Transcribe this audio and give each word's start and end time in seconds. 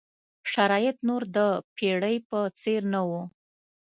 شرایط 0.51 0.97
نور 1.07 1.23
د 1.35 1.37
پېړۍ 1.75 2.15
په 2.29 2.39
څېر 2.59 2.81
نه 2.93 3.01
وو. 3.07 3.21